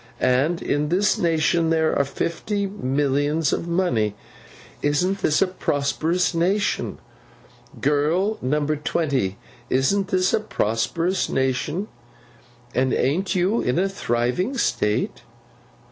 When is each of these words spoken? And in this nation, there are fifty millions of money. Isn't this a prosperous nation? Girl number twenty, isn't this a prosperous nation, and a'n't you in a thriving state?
And 0.19 0.63
in 0.63 0.89
this 0.89 1.19
nation, 1.19 1.69
there 1.69 1.95
are 1.95 2.03
fifty 2.03 2.65
millions 2.65 3.53
of 3.53 3.67
money. 3.67 4.15
Isn't 4.81 5.19
this 5.19 5.43
a 5.43 5.47
prosperous 5.47 6.33
nation? 6.33 6.97
Girl 7.79 8.39
number 8.41 8.75
twenty, 8.77 9.37
isn't 9.69 10.07
this 10.07 10.33
a 10.33 10.39
prosperous 10.39 11.29
nation, 11.29 11.87
and 12.73 12.91
a'n't 12.95 13.35
you 13.35 13.61
in 13.61 13.77
a 13.77 13.87
thriving 13.87 14.57
state? 14.57 15.21